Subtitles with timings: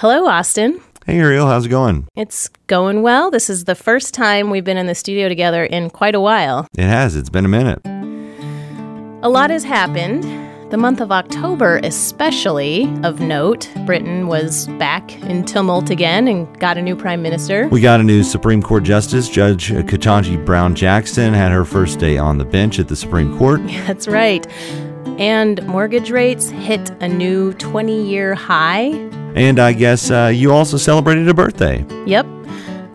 [0.00, 0.80] Hello, Austin.
[1.04, 2.08] Hey, Ariel, how's it going?
[2.16, 3.30] It's going well.
[3.30, 6.66] This is the first time we've been in the studio together in quite a while.
[6.78, 7.16] It has.
[7.16, 7.80] It's been a minute.
[9.22, 10.22] A lot has happened.
[10.72, 16.78] The month of October, especially of note, Britain was back in tumult again and got
[16.78, 17.68] a new prime minister.
[17.68, 19.28] We got a new Supreme Court Justice.
[19.28, 23.60] Judge Ketanji Brown Jackson had her first day on the bench at the Supreme Court.
[23.86, 24.46] That's right.
[25.20, 29.10] And mortgage rates hit a new 20 year high.
[29.34, 31.84] And I guess uh, you also celebrated a birthday.
[32.06, 32.26] Yep.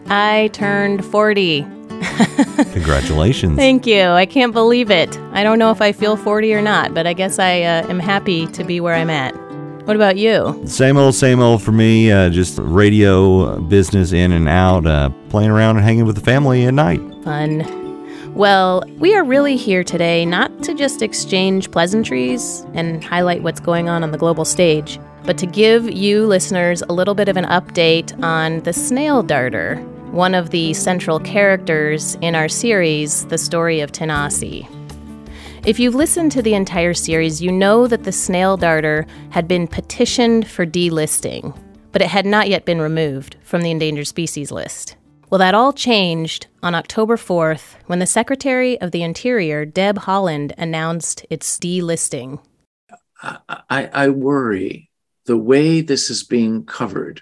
[0.08, 1.62] I turned 40.
[2.74, 3.56] Congratulations.
[3.56, 4.04] Thank you.
[4.04, 5.18] I can't believe it.
[5.32, 8.00] I don't know if I feel 40 or not, but I guess I uh, am
[8.00, 9.34] happy to be where I'm at.
[9.86, 10.64] What about you?
[10.66, 12.12] Same old, same old for me.
[12.12, 16.66] Uh, just radio business in and out, uh, playing around and hanging with the family
[16.66, 17.00] at night.
[17.24, 17.64] Fun.
[18.34, 23.88] Well, we are really here today not to just exchange pleasantries and highlight what's going
[23.88, 27.46] on on the global stage, but to give you listeners a little bit of an
[27.46, 29.78] update on the snail darter,
[30.12, 34.70] one of the central characters in our series, The Story of Tanasi.
[35.66, 39.68] If you've listened to the entire series, you know that the snail darter had been
[39.68, 41.58] petitioned for delisting,
[41.92, 44.96] but it had not yet been removed from the endangered species list.
[45.32, 50.54] Well, that all changed on October 4th when the Secretary of the Interior, Deb Haaland,
[50.56, 52.40] announced its delisting.
[53.24, 53.38] I,
[53.72, 54.92] I, I worry
[55.26, 57.22] the way this is being covered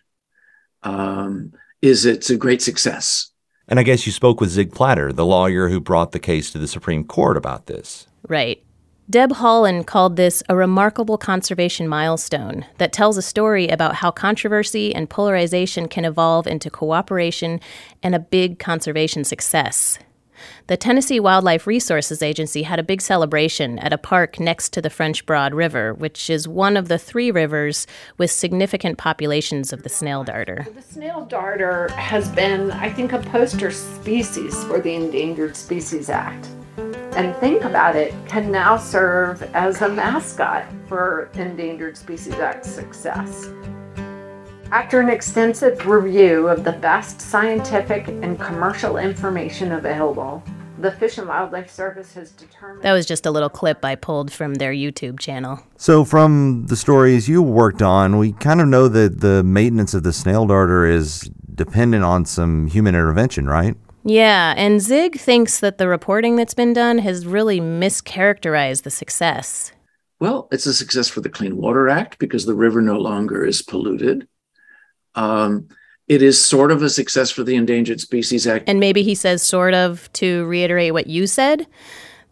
[0.83, 3.31] um, is it's a great success.
[3.67, 6.57] And I guess you spoke with Zig Plater, the lawyer who brought the case to
[6.57, 8.07] the Supreme Court about this.
[8.27, 8.63] Right.
[9.09, 14.95] Deb Haaland called this a remarkable conservation milestone that tells a story about how controversy
[14.95, 17.59] and polarization can evolve into cooperation
[18.01, 19.99] and a big conservation success.
[20.67, 24.89] The Tennessee Wildlife Resources Agency had a big celebration at a park next to the
[24.89, 29.89] French Broad River, which is one of the three rivers with significant populations of the
[29.89, 30.65] snail darter.
[30.73, 36.47] The snail darter has been, I think, a poster species for the Endangered Species Act
[37.15, 43.49] and think about it can now serve as a mascot for Endangered Species Act success.
[44.73, 50.41] After an extensive review of the best scientific and commercial information available,
[50.79, 52.81] the Fish and Wildlife Service has determined.
[52.81, 55.59] That was just a little clip I pulled from their YouTube channel.
[55.77, 60.01] So, from the stories you worked on, we kind of know that the maintenance of
[60.01, 63.77] the snail darter is dependent on some human intervention, right?
[64.03, 69.71] Yeah, and Zig thinks that the reporting that's been done has really mischaracterized the success.
[70.19, 73.61] Well, it's a success for the Clean Water Act because the river no longer is
[73.61, 74.27] polluted.
[75.15, 75.67] Um,
[76.07, 78.65] it is sort of a success for the Endangered Species Act.
[78.67, 81.65] And maybe he says, sort of, to reiterate what you said,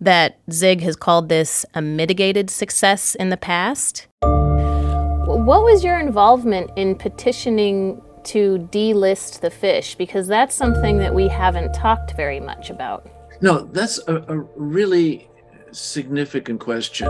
[0.02, 4.08] that Zig has called this a mitigated success in the past.
[4.22, 9.96] What was your involvement in petitioning to delist the fish?
[9.96, 13.10] Because that's something that we haven't talked very much about.
[13.42, 15.30] No, that's a, a really
[15.72, 17.08] significant question.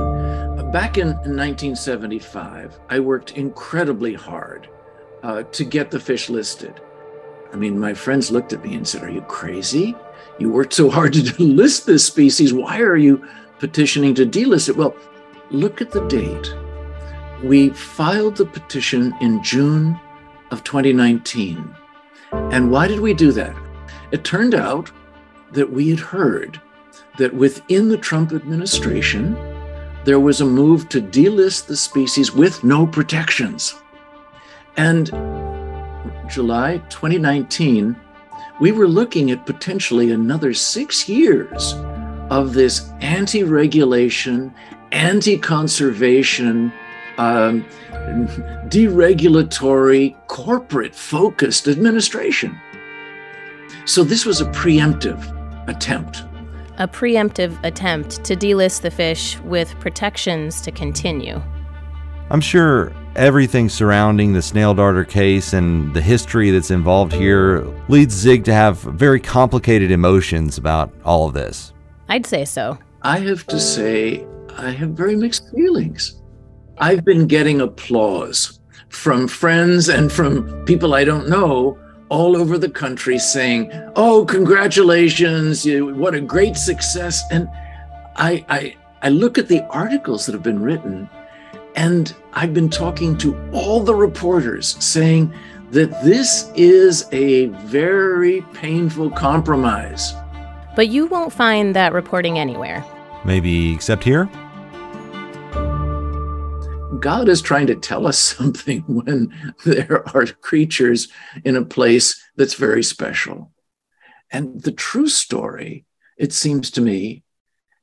[0.72, 4.70] Back in 1975, I worked incredibly hard
[5.24, 6.82] uh, to get the fish listed.
[7.54, 9.96] I mean, my friends looked at me and said, Are you crazy?
[10.40, 12.54] You worked so hard to list this species.
[12.54, 13.26] Why are you
[13.60, 14.78] petitioning to delist it?
[14.78, 14.96] Well,
[15.50, 16.54] look at the date.
[17.44, 20.00] We filed the petition in June
[20.52, 21.76] of 2019.
[22.32, 23.56] And why did we do that?
[24.12, 24.92] It turned out
[25.52, 26.62] that we had heard
[27.18, 29.36] that within the Trump administration,
[30.06, 33.81] there was a move to delist the species with no protections.
[34.78, 35.08] And
[36.30, 37.96] July 2019,
[38.60, 41.74] we were looking at potentially another six years
[42.30, 44.54] of this anti regulation,
[44.92, 46.72] anti conservation,
[47.18, 47.66] um,
[48.70, 52.58] deregulatory, corporate focused administration.
[53.86, 55.20] So this was a preemptive
[55.68, 56.24] attempt.
[56.78, 61.42] A preemptive attempt to delist the fish with protections to continue.
[62.30, 68.14] I'm sure everything surrounding the snail darter case and the history that's involved here leads
[68.14, 71.74] Zig to have very complicated emotions about all of this.
[72.10, 72.78] I'd say so.
[73.02, 74.26] I have to say,
[74.58, 76.22] I have very mixed feelings.
[76.78, 78.60] I've been getting applause
[78.90, 81.78] from friends and from people I don't know
[82.10, 85.66] all over the country saying, "Oh, congratulations!
[85.66, 87.48] What a great success!" And
[88.18, 91.10] I, I, I look at the articles that have been written,
[91.82, 95.34] and I've been talking to all the reporters saying
[95.72, 100.14] that this is a very painful compromise.
[100.76, 102.86] But you won't find that reporting anywhere.
[103.26, 104.30] Maybe except here?
[107.00, 109.34] God is trying to tell us something when
[109.66, 111.08] there are creatures
[111.44, 113.52] in a place that's very special.
[114.30, 115.86] And the true story,
[116.16, 117.24] it seems to me,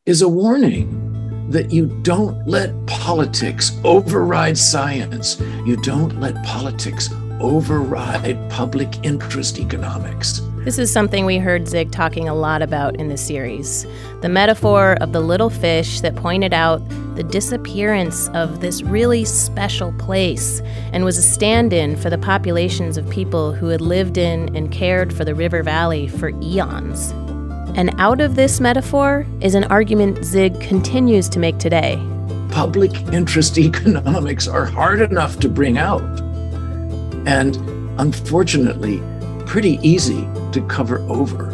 [0.07, 1.08] is a warning
[1.49, 5.41] that you don't let politics override science.
[5.65, 7.09] You don't let politics
[7.41, 10.43] override public interest economics.
[10.65, 13.87] This is something we heard Zig talking a lot about in the series.
[14.21, 19.93] The metaphor of the little fish that pointed out the disappearance of this really special
[19.95, 20.61] place
[20.93, 24.71] and was a stand in for the populations of people who had lived in and
[24.71, 27.15] cared for the river valley for eons.
[27.75, 31.97] And out of this metaphor is an argument Zig continues to make today.
[32.51, 36.03] Public interest economics are hard enough to bring out.
[37.27, 37.57] And
[38.01, 39.03] unfortunately,
[39.47, 41.51] pretty easy to cover over.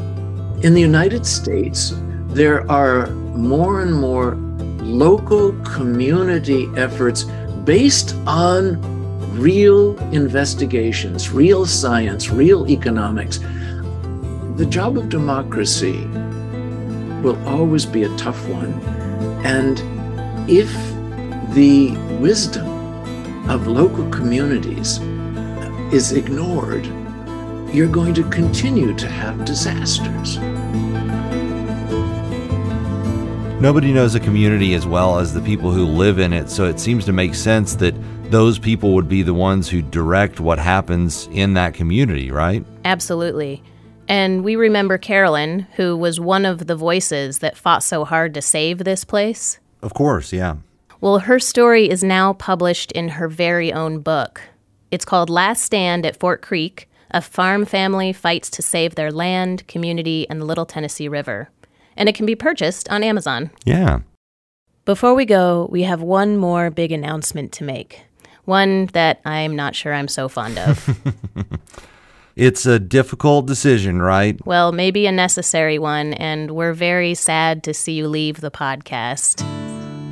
[0.63, 1.95] In the United States,
[2.29, 4.35] there are more and more
[4.85, 7.25] local community efforts
[7.65, 8.81] based on
[9.35, 13.41] real investigations, real science, real economics.
[14.57, 16.05] The job of democracy
[17.25, 18.73] will always be a tough one.
[19.45, 19.81] And
[20.49, 20.71] if
[21.55, 21.91] the
[22.21, 22.69] wisdom
[23.51, 24.99] of local communities
[25.93, 26.87] is ignored,
[27.75, 30.39] you're going to continue to have disasters.
[33.61, 36.79] Nobody knows a community as well as the people who live in it, so it
[36.79, 37.95] seems to make sense that
[38.31, 42.65] those people would be the ones who direct what happens in that community, right?
[42.85, 43.61] Absolutely.
[44.09, 48.43] And we remember Carolyn, who was one of the voices that fought so hard to
[48.43, 49.59] save this place.
[49.83, 50.57] Of course, yeah.
[51.01, 54.41] Well, her story is now published in her very own book.
[54.91, 59.67] It's called Last Stand at Fort Creek a farm family fights to save their land,
[59.69, 61.49] community, and the Little Tennessee River.
[61.97, 63.53] And it can be purchased on Amazon.
[63.65, 64.01] Yeah.
[64.85, 68.03] Before we go, we have one more big announcement to make.
[68.45, 70.99] One that I'm not sure I'm so fond of.
[72.37, 74.45] it's a difficult decision, right?
[74.47, 79.45] Well, maybe a necessary one, and we're very sad to see you leave the podcast.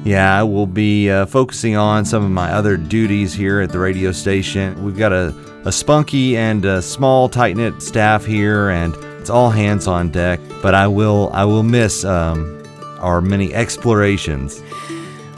[0.05, 3.79] Yeah, I will be uh, focusing on some of my other duties here at the
[3.79, 4.85] radio station.
[4.85, 5.35] We've got a
[5.65, 10.41] a spunky and a small, tight knit staff here, and it's all hands on deck.
[10.61, 12.63] But I will I will miss um,
[12.99, 14.61] our many explorations.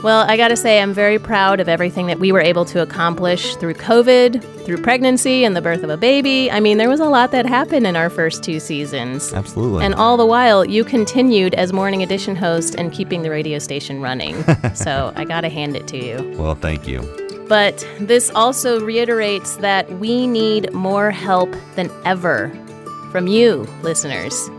[0.05, 2.79] Well, I got to say, I'm very proud of everything that we were able to
[2.79, 6.51] accomplish through COVID, through pregnancy, and the birth of a baby.
[6.51, 9.33] I mean, there was a lot that happened in our first two seasons.
[9.33, 9.83] Absolutely.
[9.83, 13.99] And all the while, you continued as Morning Edition host and keeping the radio station
[13.99, 14.43] running.
[14.75, 16.37] so I got to hand it to you.
[16.37, 17.01] Well, thank you.
[17.49, 22.49] But this also reiterates that we need more help than ever
[23.11, 24.51] from you, listeners.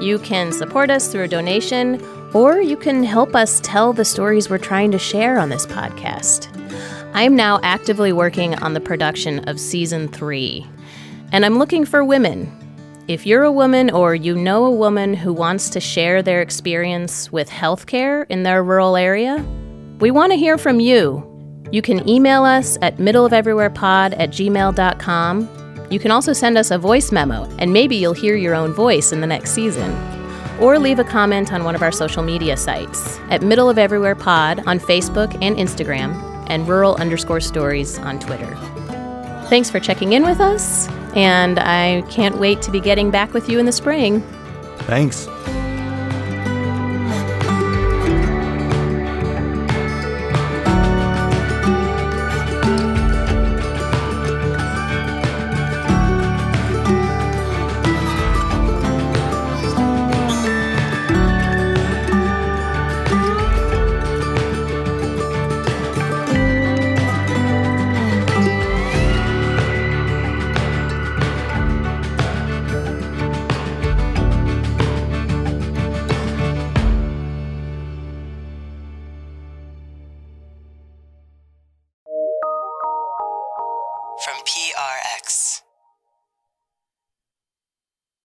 [0.00, 2.02] You can support us through a donation,
[2.34, 6.52] or you can help us tell the stories we're trying to share on this podcast.
[7.14, 10.66] I'm now actively working on the production of season three,
[11.32, 12.52] and I'm looking for women.
[13.08, 17.32] If you're a woman or you know a woman who wants to share their experience
[17.32, 19.42] with healthcare in their rural area,
[20.00, 21.24] we want to hear from you.
[21.72, 25.65] You can email us at middleofeverywherepod at gmail.com.
[25.90, 29.12] You can also send us a voice memo, and maybe you'll hear your own voice
[29.12, 29.90] in the next season.
[30.60, 34.14] Or leave a comment on one of our social media sites at Middle of Everywhere
[34.14, 36.14] Pod on Facebook and Instagram,
[36.48, 38.54] and rural underscore stories on Twitter.
[39.48, 43.48] Thanks for checking in with us, and I can't wait to be getting back with
[43.48, 44.22] you in the spring.
[44.86, 45.28] Thanks.